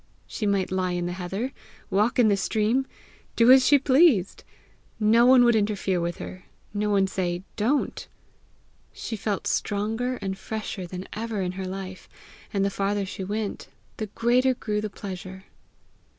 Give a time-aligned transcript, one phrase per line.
[0.25, 1.51] She might lie in the heather,
[1.91, 2.87] walk in the stream,
[3.35, 4.43] do as she pleased!
[4.99, 8.07] No one would interfere with her, no one say Don't!
[8.93, 12.09] She felt stronger and fresher than ever in her life;
[12.51, 13.67] and the farther she went,
[13.97, 15.43] the greater grew the pleasure.